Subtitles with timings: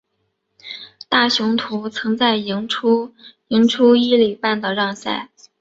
[1.09, 3.13] 大雄图曾在赢出
[3.49, 5.29] 赢出一哩半的让赛。